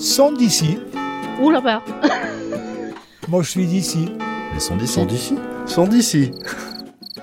[0.00, 0.78] sont d'ici.
[1.42, 1.82] Ouh là-bas
[3.28, 4.08] Moi, je suis d'ici.
[4.54, 4.94] Ils sont d'ici.
[4.94, 5.34] Sont d'ici
[5.66, 6.30] Sont d'ici.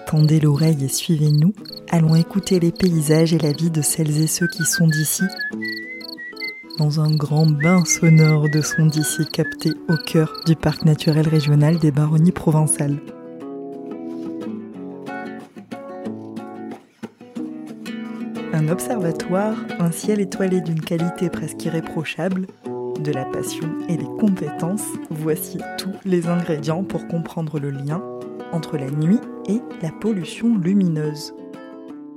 [0.05, 1.53] Tendez l'oreille et suivez-nous.
[1.89, 5.23] Allons écouter les paysages et la vie de celles et ceux qui sont d'ici.
[6.77, 11.79] Dans un grand bain sonore de sons d'ici capté au cœur du parc naturel régional
[11.79, 12.99] des Baronnies provençales.
[18.57, 22.47] Un observatoire, un ciel étoilé d'une qualité presque irréprochable,
[22.99, 28.01] de la passion et des compétences, voici tous les ingrédients pour comprendre le lien
[28.51, 31.33] entre la nuit et la pollution lumineuse.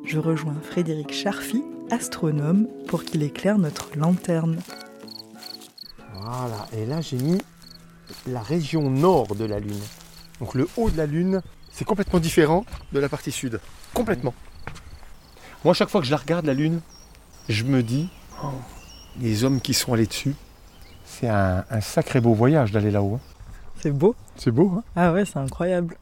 [0.04, 4.58] Je rejoins Frédéric Charfy, astronome, pour qu'il éclaire notre lanterne.
[6.14, 7.38] Voilà, et là j'ai mis
[8.26, 9.80] la région nord de la Lune.
[10.40, 13.60] Donc le haut de la Lune, c'est complètement différent de la partie sud.
[13.94, 14.34] Complètement.
[15.64, 16.80] Moi, chaque fois que je la regarde, la Lune,
[17.48, 18.08] je me dis,
[18.42, 18.48] oh,
[19.20, 20.34] les hommes qui sont allés dessus,
[21.20, 23.14] c'est un, un sacré beau voyage d'aller là-haut.
[23.16, 23.20] hein.
[23.80, 25.96] C'est beau C'est beau, hein Ah ouais, c'est incroyable.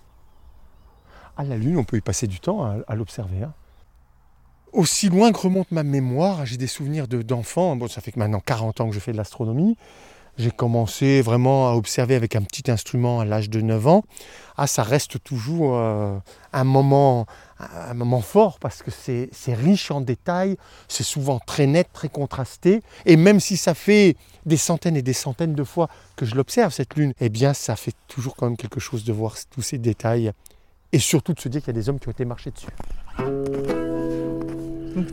[1.36, 3.42] À la Lune, on peut y passer du temps à, à l'observer.
[3.44, 3.52] hein.
[4.72, 7.74] Aussi loin que remonte ma mémoire, j'ai des souvenirs de- d'enfants.
[7.76, 9.76] Bon, ça fait que maintenant 40 ans que je fais de l'astronomie.
[10.38, 14.04] J'ai commencé vraiment à observer avec un petit instrument à l'âge de 9 ans.
[14.56, 16.16] Ah, ça reste toujours euh,
[16.52, 17.26] un, moment,
[17.58, 22.82] un moment fort parce que c'est riche en détails, c'est souvent très net, très contrasté.
[23.04, 26.72] Et même si ça fait des centaines et des centaines de fois que je l'observe,
[26.72, 29.78] cette lune, eh bien, ça fait toujours quand même quelque chose de voir tous ces
[29.78, 30.32] détails
[30.92, 33.97] et surtout de se dire qu'il y a des hommes qui ont été marchés dessus.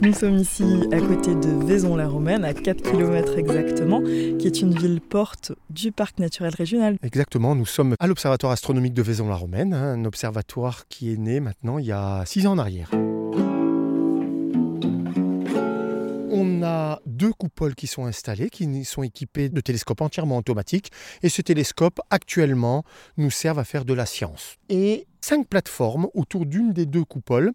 [0.02, 5.02] Nous sommes ici à côté de Vaison-la-Romaine, à 4 km exactement, qui est une ville
[5.02, 6.98] porte du parc naturel régional.
[7.04, 11.78] Exactement, nous sommes à l'Observatoire astronomique de Vaison-la-Romaine, hein, un observatoire qui est né maintenant
[11.78, 12.90] il y a six ans en arrière.
[16.96, 20.92] A deux coupoles qui sont installées, qui sont équipées de télescopes entièrement automatiques.
[21.24, 22.84] Et ce télescope, actuellement,
[23.18, 24.56] nous servent à faire de la science.
[24.70, 27.52] Et cinq plateformes autour d'une des deux coupoles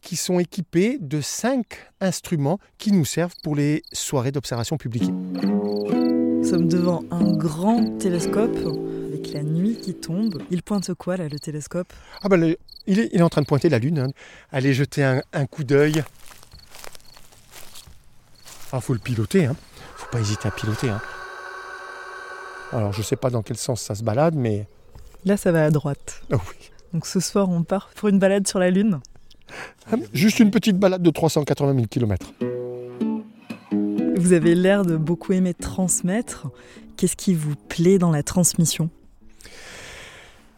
[0.00, 1.64] qui sont équipées de cinq
[2.00, 5.10] instruments qui nous servent pour les soirées d'observation publique.
[5.10, 8.58] Nous sommes devant un grand télescope
[9.08, 10.42] avec la nuit qui tombe.
[10.50, 11.92] Il pointe quoi là, le télescope?
[12.22, 13.98] Ah ben, le- il, est, il est en train de pointer la Lune.
[13.98, 14.08] hein.
[14.52, 16.02] Allez jeter un, un coup d'œil.
[18.76, 19.46] Ah, faut le piloter.
[19.46, 19.54] Hein.
[19.94, 20.88] Faut pas hésiter à piloter.
[20.88, 21.00] hein.
[22.72, 24.66] Alors, je sais pas dans quel sens ça se balade, mais
[25.24, 26.22] Là, ça va à droite.
[26.32, 26.70] ah oui.
[26.92, 28.98] Donc ce soir, on part pour une balade sur la Lune.
[29.92, 32.32] Ah, Juste une petite balade de 380 000 km.
[34.16, 36.48] Vous avez l'air de beaucoup aimer transmettre.
[36.96, 38.90] Qu'est-ce qui vous plaît dans la transmission?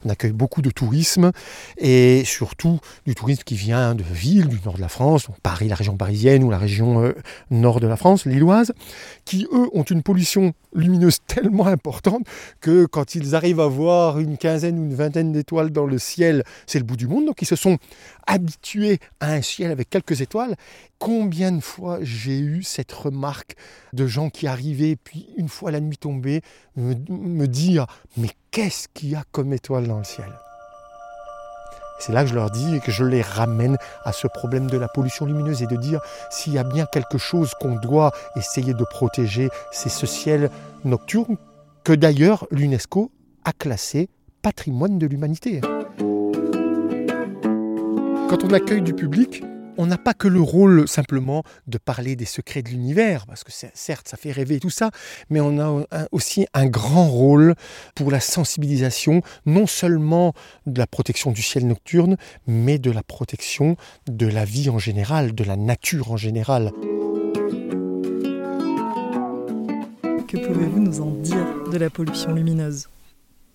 [0.06, 1.32] On accueille beaucoup de tourisme
[1.78, 5.74] et surtout du tourisme qui vient de villes du nord de la France, Paris, la
[5.74, 7.12] région parisienne ou la région euh,
[7.50, 8.72] nord de la France, lilloise,
[9.24, 12.24] qui eux ont une pollution lumineuse tellement importante
[12.60, 16.44] que quand ils arrivent à voir une quinzaine ou une vingtaine d'étoiles dans le ciel,
[16.66, 17.26] c'est le bout du monde.
[17.26, 17.76] Donc ils se sont
[18.28, 20.54] habitués à un ciel avec quelques étoiles.
[21.00, 23.56] Combien de fois j'ai eu cette remarque
[23.92, 26.42] de gens qui arrivaient, puis une fois la nuit tombée,
[26.76, 30.32] me, me dire mais qu'est-ce qu'il y a comme étoile dans le ciel?
[31.98, 34.78] C'est là que je leur dis et que je les ramène à ce problème de
[34.78, 36.00] la pollution lumineuse et de dire
[36.30, 40.48] s'il y a bien quelque chose qu'on doit essayer de protéger, c'est ce ciel
[40.86, 41.36] nocturne
[41.84, 43.12] que d'ailleurs l'UNESCO
[43.44, 44.08] a classé
[44.40, 45.60] patrimoine de l'humanité.
[48.30, 49.42] Quand on accueille du public,
[49.78, 53.52] on n'a pas que le rôle simplement de parler des secrets de l'univers, parce que
[53.74, 54.90] certes ça fait rêver tout ça,
[55.30, 57.54] mais on a un- aussi un grand rôle
[57.94, 60.32] pour la sensibilisation, non seulement
[60.66, 62.16] de la protection du ciel nocturne,
[62.46, 63.76] mais de la protection
[64.06, 66.72] de la vie en général, de la nature en général.
[70.28, 72.88] Que pouvez-vous nous en dire de la pollution lumineuse?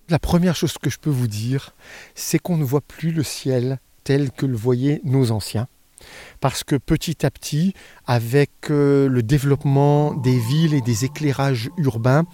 [0.10, 1.76] La première chose que je peux vous dire,
[2.16, 5.68] c'est qu'on ne voit plus le ciel tel que le voyaient nos anciens.
[6.40, 7.74] Parce que petit à petit,
[8.06, 12.26] avec euh, le développement des villes et des éclairages urbains,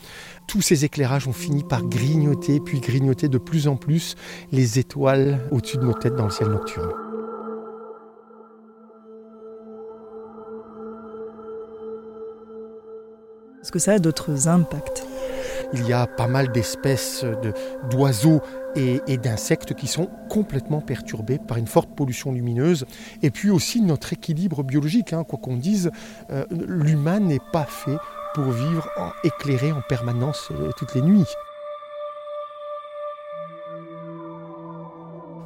[0.47, 4.15] tous ces éclairages ont fini par grignoter, puis grignoter de plus en plus
[4.51, 6.91] les étoiles au-dessus de nos têtes dans le ciel nocturne.
[13.61, 15.06] Est-ce que ça a d'autres impacts?
[15.73, 17.53] Il y a pas mal d'espèces de-
[17.89, 18.41] d'oiseaux
[18.75, 22.85] et, d'insectes qui sont complètement perturbés par une forte pollution lumineuse.
[23.21, 25.13] Et puis aussi notre équilibre biologique.
[25.13, 25.23] hein.
[25.23, 25.91] Quoi qu'on dise,
[26.29, 27.97] euh, l'humain n'est pas fait
[28.33, 28.87] pour vivre
[29.23, 31.25] éclairé en permanence euh, toutes les nuits.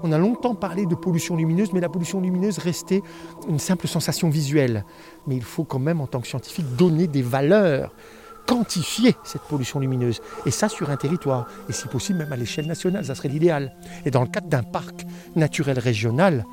[0.04, 3.04] On a longtemps parlé de pollution lumineuse, mais la pollution lumineuse restait
[3.48, 4.84] une simple sensation visuelle.
[5.28, 7.94] Mais il faut quand même, en tant que scientifique, donner des valeurs
[8.46, 10.22] quantifier cette pollution lumineuse.
[10.46, 13.74] Et ça sur un territoire, et si possible même à l'échelle nationale, ça serait l'idéal.
[14.06, 15.06] Et dans le cadre d'un parc
[15.36, 16.46] naturel régional,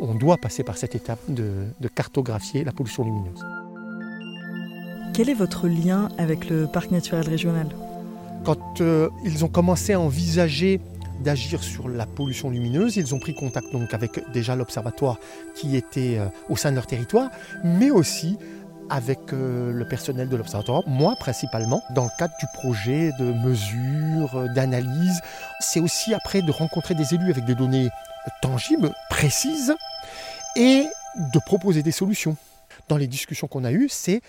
[0.00, 3.44] on doit passer par cette étape de, de cartographier la pollution lumineuse.
[5.14, 7.68] Quel est votre lien avec le parc naturel régional?
[8.44, 10.80] Quand euh, ils ont commencé à envisager
[11.22, 15.18] d'agir sur la pollution lumineuse, ils ont pris contact donc avec déjà l'observatoire
[15.54, 17.30] qui était euh, au sein de leur territoire,
[17.62, 18.38] mais aussi
[18.92, 24.36] avec euh, le personnel de l'observatoire, moi principalement, dans le cadre du projet de mesure,
[24.36, 25.18] euh, d'analyse.
[25.60, 27.88] C'est aussi après de rencontrer des élus avec des données
[28.42, 29.74] tangibles, précises,
[30.56, 30.86] et
[31.32, 32.36] de proposer des solutions.
[32.88, 34.20] Dans les discussions qu'on a eues, c'est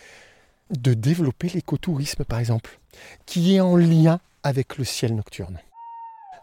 [0.69, 2.80] de développer l'écotourisme, par exemple,
[3.25, 5.60] qui est en lien avec le ciel nocturne.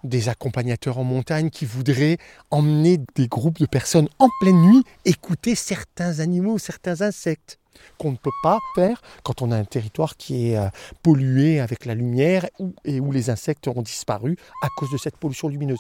[0.05, 2.19] Des accompagnateurs en montagne qui voudraient
[2.51, 7.59] emmener des groupes de personnes en pleine nuit écouter certains animaux, certains insectes
[7.99, 10.69] qu'on ne peut pas faire quand on a un territoire qui est euh,
[11.03, 12.47] pollué avec la lumière
[12.85, 15.79] et où les insectes ont disparu à cause de cette pollution lumineuse.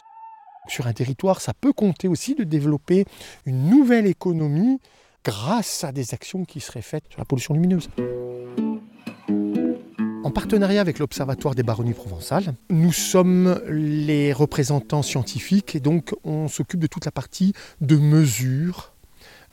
[0.68, 3.04] Sur un territoire, ça peut compter aussi de développer
[3.46, 4.78] une nouvelle économie
[5.24, 7.88] grâce à des actions qui seraient faites sur la pollution lumineuse.
[10.30, 16.46] En partenariat avec l'Observatoire des baronnies provençales, nous sommes les représentants scientifiques et donc on
[16.46, 18.92] s'occupe de toute la partie de mesure.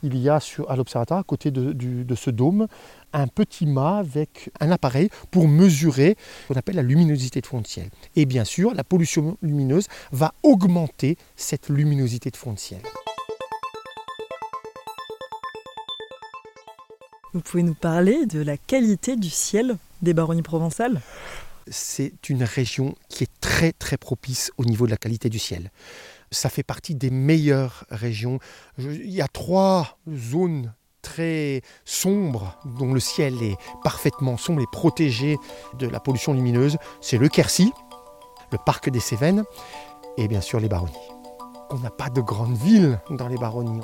[0.03, 2.67] Il y a sur, à l'Observatoire, à côté de, de ce dôme,
[3.11, 7.61] un petit mât avec un appareil pour mesurer ce qu'on appelle la luminosité de fond
[7.61, 7.89] de ciel.
[8.15, 12.81] Et bien sûr, la pollution lumineuse va augmenter cette luminosité de fond de ciel.
[17.33, 21.01] Vous pouvez nous parler de la qualité du ciel des baronnies provençales?
[21.69, 25.71] C'est une région qui est très très propice au niveau de la qualité du ciel.
[26.31, 28.39] Ça fait partie des meilleures régions.
[28.77, 35.37] Il y a trois zones très sombres dont le ciel est parfaitement sombre et protégé
[35.77, 36.77] de la pollution lumineuse.
[37.01, 37.71] C'est le Quercy,
[38.51, 39.43] le parc des Cévennes
[40.17, 40.93] et bien sûr les baronnies.
[41.69, 43.81] On n'a pas de grandes villes dans les baronnies.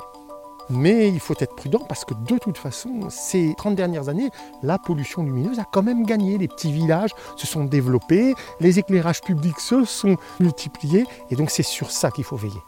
[0.70, 4.30] Mais il faut être prudent parce que de toute façon, ces 30 dernières années,
[4.62, 6.38] la pollution lumineuse a quand même gagné.
[6.38, 11.62] Les petits villages se sont développés, les éclairages publics se sont multipliés, et donc c'est
[11.62, 12.60] sur ça qu'il faut veiller.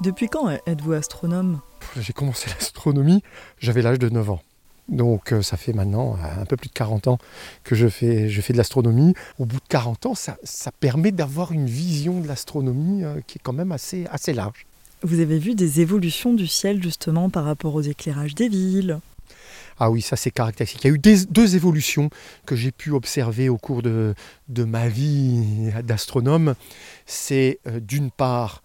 [0.00, 1.60] Depuis quand êtes-vous astronome?
[1.96, 3.22] J'ai commencé l'astronomie,
[3.58, 4.40] j'avais l'âge de 9 ans.
[4.88, 7.18] Donc euh, ça fait maintenant euh, un peu plus de 40 ans
[7.62, 9.14] que je fais, je fais de l'astronomie.
[9.38, 13.38] Au bout de 40 ans, ça, ça permet d'avoir une vision de l'astronomie euh, qui
[13.38, 14.66] est quand même assez, assez large.
[15.02, 18.98] Vous avez vu des évolutions du ciel justement par rapport aux éclairages des villes
[19.78, 20.82] Ah oui, ça c'est caractéristique.
[20.82, 22.10] Il y a eu deux évolutions
[22.46, 24.14] que j'ai pu observer au cours de,
[24.48, 26.56] ma vie d'astronome.
[27.06, 28.62] C'est euh, d'une part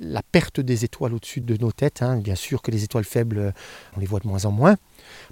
[0.00, 2.02] la perte des étoiles au-dessus de nos têtes.
[2.02, 2.18] hein.
[2.18, 3.52] Bien sûr que les étoiles faibles,
[3.96, 4.76] on les voit de moins en moins.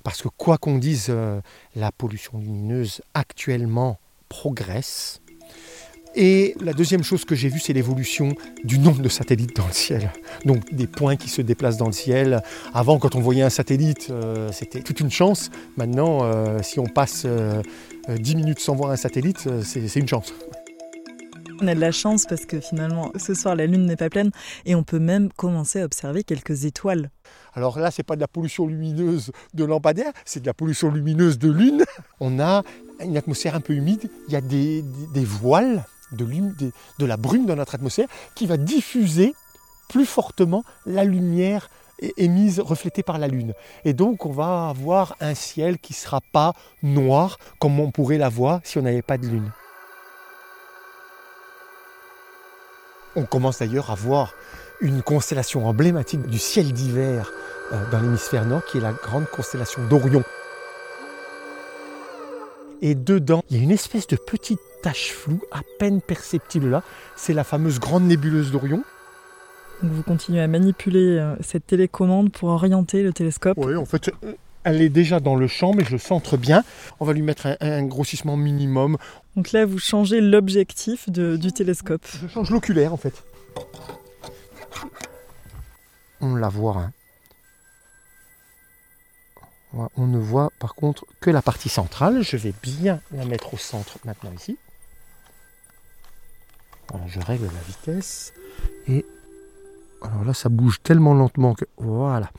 [0.03, 1.41] Parce que quoi qu'on dise, euh,
[1.77, 5.21] la pollution lumineuse actuellement progresse.
[6.15, 9.73] Et la deuxième chose que j'ai vue, c'est l'évolution du nombre de satellites dans le
[9.73, 10.13] ciel.
[10.45, 12.43] Donc des points qui se déplacent dans le ciel,
[12.75, 15.51] avant, quand on voyait un satellite, euh, c'était toute une chance.
[15.77, 17.63] Maintenant, euh, si on passe euh,
[18.11, 20.35] euh, 10 minutes sans voir un satellite, c'est c'est une chance.
[21.61, 24.31] On a de la chance parce que finalement ce soir la lune n'est pas pleine
[24.67, 27.11] et on peut même commencer à observer quelques étoiles.
[27.55, 31.39] Alors là, c'est pas de la pollution lumineuse de lampadaire, c'est de la pollution lumineuse
[31.39, 31.85] de lune.
[32.21, 32.65] On a
[33.05, 36.73] une atmosphère un peu humide, il y a des, des- des voiles, de,
[37.05, 39.35] la brume dans notre atmosphère qui va diffuser
[39.89, 41.69] plus fortement la lumière
[42.17, 43.55] émise, reflétée par la lune.
[43.85, 48.19] Et donc, on va avoir un ciel qui ne sera pas noir comme on pourrait
[48.19, 49.53] l'avoir si on n'avait pas de lune.
[53.15, 54.33] On commence d'ailleurs à voir
[54.81, 57.31] une constellation emblématique du ciel d'hiver
[57.73, 60.25] euh, dans l'hémisphère nord, qui est la grande constellation d'Orion.
[62.81, 66.83] Et dedans, il y a une espèce de petite tache floue, à peine perceptible là.
[67.17, 68.83] C'est la fameuse grande nébuleuse d'Orion.
[69.83, 73.57] Donc vous continuez à manipuler euh, cette télécommande pour orienter le télescope.
[73.59, 74.11] Oui, en fait,
[74.65, 76.63] elle est déjà dans le champ, mais je le centre bien.
[77.01, 78.97] On va lui mettre un, un grossissement minimum.
[79.35, 82.07] Donc là vous changez l'objectif du télescope.
[82.23, 83.25] Je change l'oculaire en fait.
[86.21, 86.77] On la voit.
[86.77, 86.93] hein.
[89.73, 92.23] Voilà, On ne voit par contre que la partie centrale.
[92.23, 94.59] Je vais bien la mettre au centre maintenant ici.
[96.93, 98.33] Voilà, je règle la vitesse.
[98.87, 99.05] Et
[100.03, 102.31] alors là, ça bouge tellement lentement que voilà.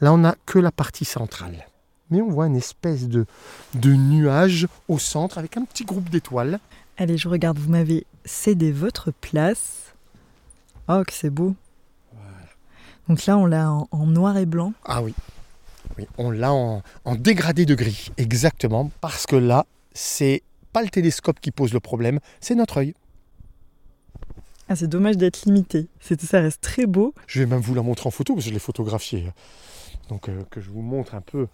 [0.00, 1.66] Là, on n'a que la partie centrale.
[2.10, 3.26] Mais on voit une espèce de,
[3.74, 6.58] de nuage au centre avec un petit groupe d'étoiles.
[6.96, 9.92] Allez, je regarde, vous m'avez cédé votre place.
[10.88, 11.54] Oh, que c'est beau.
[13.08, 14.72] Donc là, on l'a en, en noir et blanc.
[14.84, 15.14] Ah oui.
[15.98, 20.42] Oui, on l'a en, en dégradé de gris, exactement, parce que là, c'est
[20.72, 22.94] pas le télescope qui pose le problème, c'est notre œil.
[24.70, 25.88] Ah, c'est dommage d'être limité.
[26.00, 27.12] Ça reste très beau.
[27.26, 29.32] Je vais même vous la montrer en photo parce que je l'ai photographiée.
[30.08, 31.48] Donc euh, que je vous montre un peu.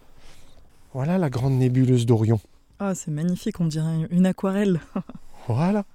[0.93, 2.41] Voilà la grande nébuleuse d'Orion.
[2.79, 4.81] Ah, c'est magnifique, on dirait une aquarelle.
[5.49, 5.87] Voilà.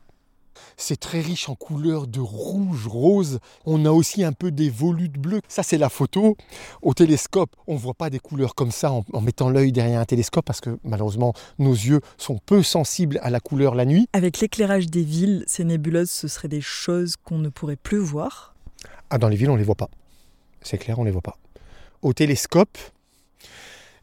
[0.77, 3.39] C'est très riche en couleurs de rouge, rose.
[3.65, 5.41] On a aussi un peu des volutes bleues.
[5.48, 6.36] Ça, c'est la photo.
[6.81, 10.00] Au télescope, on ne voit pas des couleurs comme ça en, en mettant l'œil derrière
[10.00, 14.08] un télescope parce que malheureusement, nos yeux sont peu sensibles à la couleur la nuit.
[14.13, 18.55] Avec l'éclairage des villes, ces nébuleuses, ce seraient des choses qu'on ne pourrait plus voir?
[19.10, 19.89] Ah, dans les villes, on ne les voit pas.
[20.62, 21.38] C'est clair, on ne les voit pas.
[22.01, 22.77] Au télescope,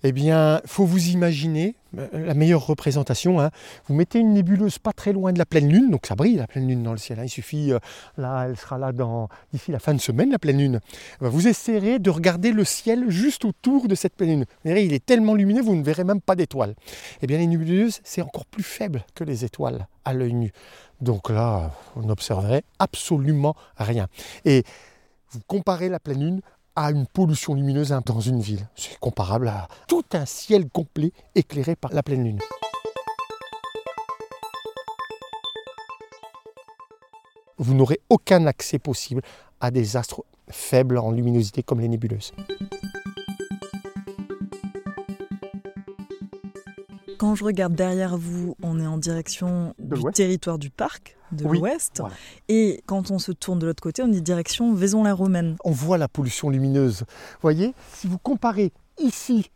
[0.05, 3.41] eh bien, faut vous imaginer euh, la meilleure représentation.
[3.41, 3.51] hein.
[3.87, 6.47] Vous mettez une nébuleuse pas très loin de la pleine lune, donc ça brille la
[6.47, 7.19] pleine lune dans le ciel.
[7.19, 7.25] hein.
[7.25, 7.79] Il suffit, euh,
[8.17, 10.81] là, elle sera là dans d'ici la fin de semaine, la pleine lune.
[11.21, 14.45] Eh ben, Vous essaierez de regarder le ciel juste autour de cette pleine lune.
[14.65, 16.75] Vous verrez, il est tellement lumineux, vous ne verrez même pas d'étoiles.
[17.23, 20.53] Eh bien, les nébuleuses, c'est encore plus faible que les étoiles à l'œil nu.
[21.01, 24.09] Donc là, on n'observerait absolument rien.
[24.45, 24.63] Et
[25.31, 26.41] vous comparez la pleine lune
[26.79, 28.69] à une pollution lumineuse hein, dans une ville.
[28.77, 32.39] C'est comparable à tout un ciel complet éclairé par la pleine lune.
[37.59, 39.23] Vous n'aurez aucun accès possible
[39.61, 42.33] à des astres faibles en luminosité comme les nébuleuses.
[47.19, 51.45] Quand je regarde derrière vous, on est en direction De du territoire du parc, de
[51.45, 51.97] Oui, l'ouest.
[51.99, 52.15] voilà.
[52.49, 55.57] Et quand on se tourne de l'autre côté, on est direction Vaison-la-Romaine.
[55.65, 57.01] On voit la pollution lumineuse.
[57.01, 57.07] Vous
[57.43, 59.51] voyez, si vous comparez ici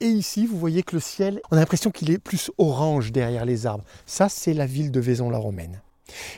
[0.00, 3.44] et ici, vous voyez que le ciel, on a l'impression qu'il est plus orange derrière
[3.44, 3.84] les arbres.
[4.06, 5.80] Ça, c'est la ville de Vaison-la-Romaine.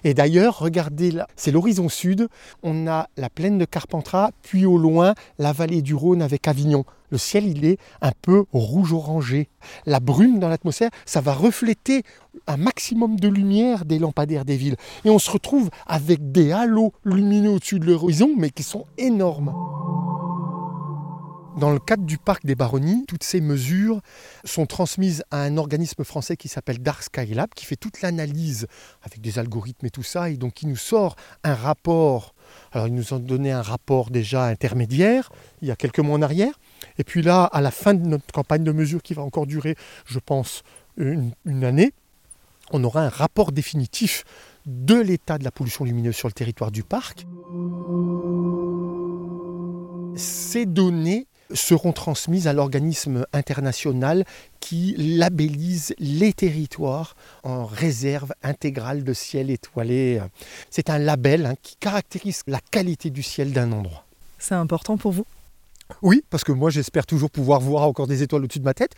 [0.02, 2.26] Et d'ailleurs, regardez là, c'est l'horizon sud.
[2.62, 6.84] On a la plaine de Carpentras, puis au loin, la vallée du Rhône avec Avignon.
[7.10, 9.48] Le ciel, il est un peu rouge-orangé.
[9.86, 12.02] La brume dans l'atmosphère, ça va refléter
[12.46, 14.76] un maximum de lumière des lampadaires des villes.
[15.04, 19.52] Et on se retrouve avec des halos lumineux au-dessus de l'horizon, mais qui sont énormes.
[21.60, 24.00] Dans le cadre du parc des Baronnies, toutes ces mesures
[24.44, 28.66] sont transmises à un organisme français qui s'appelle Dark Skylab, qui fait toute l'analyse
[29.02, 32.34] avec des algorithmes et tout ça, et donc qui nous sort un rapport.
[32.72, 36.22] Alors, ils nous ont donné un rapport déjà intermédiaire, il y a quelques mois en
[36.22, 36.54] arrière.
[36.98, 39.76] Et puis là, à la fin de notre campagne de mesures, qui va encore durer,
[40.06, 40.62] je pense,
[40.96, 41.92] une, une année,
[42.72, 44.24] on aura un rapport définitif
[44.66, 47.26] de l'état de la pollution lumineuse sur le territoire du parc.
[50.16, 54.24] Ces données seront transmises à l'organisme international
[54.60, 60.20] qui labellise les territoires en réserve intégrale de ciel étoilé.
[60.70, 64.04] C'est un label hein, qui caractérise la qualité du ciel d'un endroit.
[64.38, 65.26] C'est important pour vous?
[66.02, 68.92] Oui, parce que moi j'espère toujours pouvoir voir encore des étoiles au-dessus de ma tête.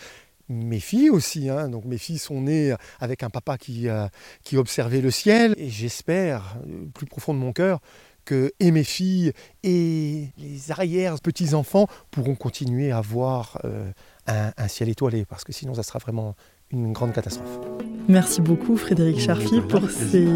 [0.49, 1.69] Mes filles aussi, hein.
[1.69, 4.07] donc mes filles sont nées avec un papa qui, euh,
[4.43, 7.81] qui observait le ciel et j'espère, euh, plus profond de mon cœur,
[8.25, 9.33] que et mes filles
[9.63, 13.91] et les arrières petits-enfants pourront continuer à voir euh,
[14.27, 16.37] un ciel étoilé, parce que sinon ça sera vraiment
[16.73, 17.61] une grande catastrophe.
[18.09, 20.29] Merci beaucoup Frédéric Charfy rien, pour, avec ces,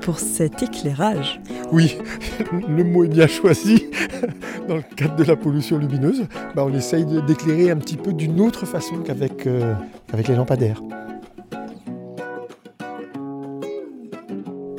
[0.00, 1.40] pour cet éclairage.
[1.72, 1.96] Oui,
[2.68, 3.86] le mot est bien choisi.
[4.68, 8.40] Dans le cadre de la pollution lumineuse, bah, on essaye d'éclairer un petit peu d'une
[8.40, 9.74] autre façon qu'avec euh,
[10.10, 10.82] qu'avec les lampadaires.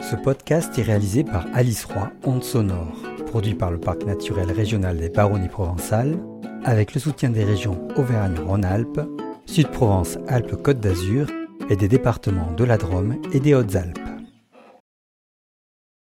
[0.02, 4.98] Ce podcast est réalisé par Alice Roy, Onde Sonore, produit par le Parc naturel régional
[4.98, 6.18] des Baronnies provençales,
[6.64, 9.02] avec le soutien des régions Auvergne-Rhône-Alpes,
[9.50, 11.26] Sud-Provence-Alpes-Côte d'Azur
[11.72, 13.99] et des départements de la Drôme et des Hautes-Alpes.